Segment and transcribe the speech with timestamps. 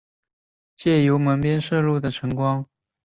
[0.75, 2.69] 借由门边射入的晨光挑著菜